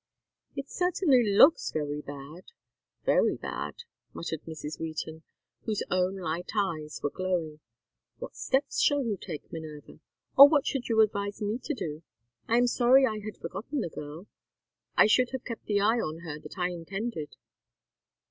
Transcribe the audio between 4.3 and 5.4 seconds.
Mrs. Wheaton,